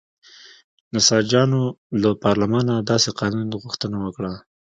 [0.93, 1.61] نساجانو
[2.01, 4.33] له پارلمانه داسې قانون غوښتنه وکړه.